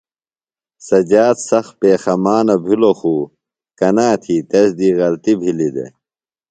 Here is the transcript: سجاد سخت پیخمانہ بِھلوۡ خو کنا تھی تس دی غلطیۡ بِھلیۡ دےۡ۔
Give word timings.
سجاد 0.87 1.37
سخت 1.49 1.73
پیخمانہ 1.81 2.55
بِھلوۡ 2.63 2.95
خو 2.99 3.13
کنا 3.79 4.07
تھی 4.23 4.35
تس 4.49 4.69
دی 4.77 4.89
غلطیۡ 4.99 5.37
بِھلیۡ 5.39 5.73
دےۡ۔ 5.75 5.91